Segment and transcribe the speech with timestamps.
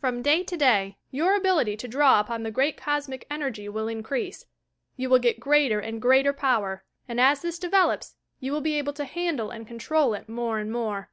[0.00, 4.46] From day to day, your ability to draw upon the great Cosmic Energy will increase.
[4.96, 8.94] You will get greater and greater power, and as this develops, you will be able
[8.94, 11.10] to handle and control it more and more.